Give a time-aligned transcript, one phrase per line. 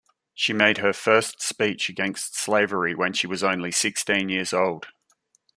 [0.33, 4.87] She made her first speech against slavery when she was only sixteen years old.